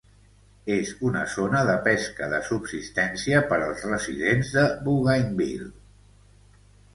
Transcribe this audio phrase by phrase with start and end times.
[0.75, 5.71] És una zona de pesca de subsistència per als residents de Bougainville.